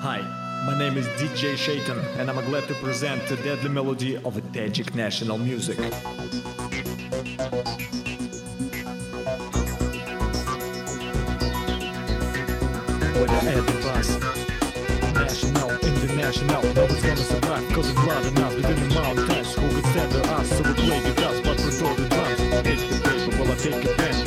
[0.00, 0.20] Hi,
[0.64, 4.94] my name is DJ Shaitan, and I'm glad to present the deadly melody of Tajik
[4.94, 5.76] national music.
[5.76, 5.90] With
[13.26, 14.08] the air bus,
[15.14, 19.54] national, international, nobody's gonna survive cause it's blood enough within the mountains.
[19.56, 20.48] Who could stand to us?
[20.48, 22.38] So we play the dust, but control the drums.
[22.62, 24.17] Take the paper, while I take a pen,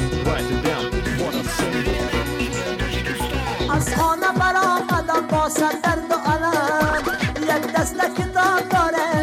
[5.51, 7.04] senden do alam
[7.47, 9.21] Yek destek da dare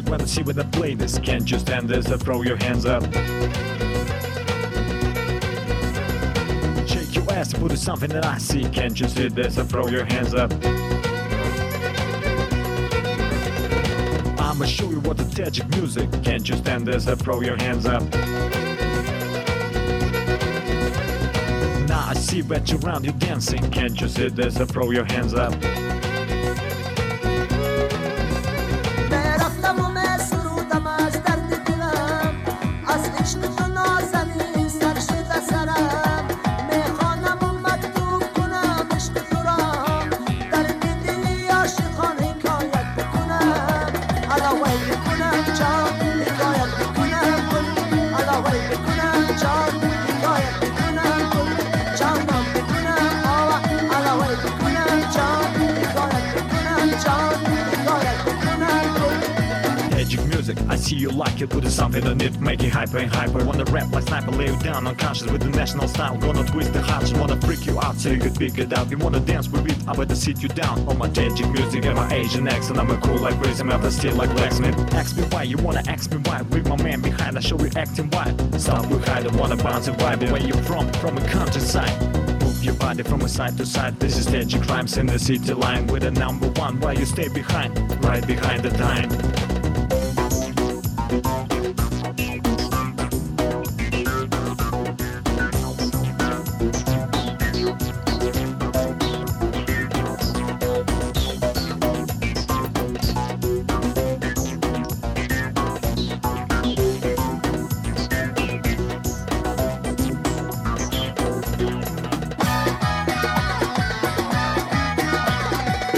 [0.00, 1.18] Music, wanna see when I play this?
[1.18, 2.06] Can't you stand this?
[2.06, 3.02] So throw your hands up.
[6.88, 8.64] Shake your ass, put it something that I see.
[8.70, 9.56] Can't you see this?
[9.56, 10.52] So throw your hands up.
[14.40, 16.10] I'ma show you what the Tajik music.
[16.22, 17.04] Can't you stand this?
[17.04, 18.02] So throw your hands up.
[21.88, 23.70] Now I see that you're around, you dancing.
[23.70, 24.56] Can't you see this?
[24.56, 25.52] So throw your hands up.
[44.60, 45.99] 为了不能你
[60.90, 63.44] see you like it, put it something on it, make it hyper and hyper.
[63.44, 66.16] Wanna rap like sniper, lay you down unconscious with the national style.
[66.18, 68.90] Gonna twist the hearts, wanna freak you out so you could pick it out.
[68.90, 70.88] You wanna dance with it, I better sit you down.
[70.88, 73.90] On my Magic music and my Asian accent, I'm a cool like crazy, I'm the
[73.90, 74.76] still like blacksmith.
[74.94, 76.42] Ask me why, you wanna ask me why?
[76.42, 78.34] With my man behind, I show you acting why.
[78.58, 80.30] Stop with high, don't wanna bounce and vibe.
[80.32, 80.90] Where you from?
[80.94, 81.94] From a countryside.
[82.42, 84.00] Move your body from a side to side.
[84.00, 86.80] This is Magic Crimes in the city line with a number one.
[86.80, 87.70] Why you stay behind?
[88.04, 89.29] Right behind the time.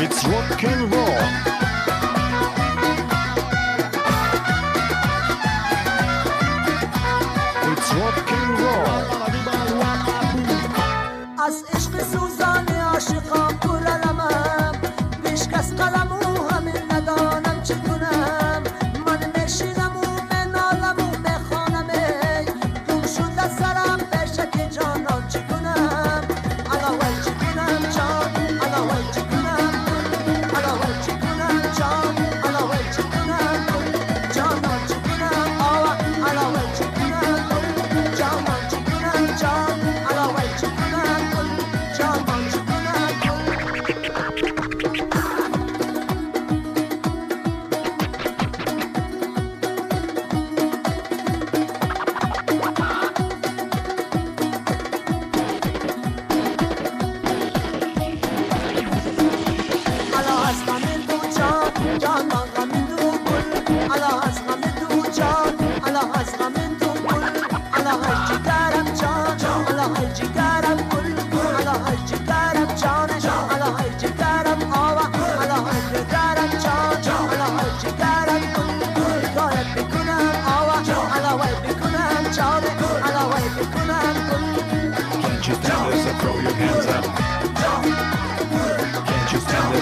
[0.05, 1.72] It's rock and roll.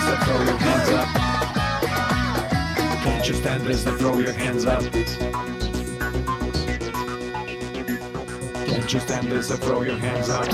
[0.01, 0.09] This?
[0.09, 1.09] So throw your hands up.
[3.03, 3.85] Can't you stand this?
[3.85, 4.83] So throw your hands up.
[8.67, 9.49] Can't you stand this?
[9.49, 10.47] So throw your hands up.